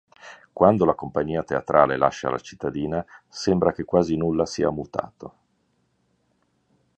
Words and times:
Quando 0.51 0.83
la 0.83 0.95
compagnia 0.95 1.43
teatrale 1.43 1.95
lascia 1.95 2.31
la 2.31 2.39
cittadina, 2.39 3.05
sembra 3.27 3.71
che 3.71 3.83
quasi 3.85 4.15
nulla 4.17 4.47
sia 4.47 4.71
mutato. 4.71 5.35